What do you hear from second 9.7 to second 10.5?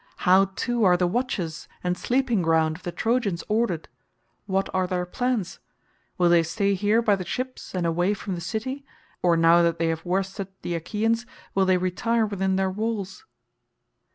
they have worsted